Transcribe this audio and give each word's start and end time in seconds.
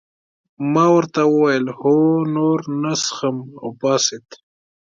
ما 0.73 0.85
ورته 0.95 1.21
وویل 1.27 1.65
هو 1.79 1.95
نور 2.35 2.59
نه 2.81 2.93
څښم 3.03 3.37
او 3.61 3.69
پاڅېد. 3.81 4.27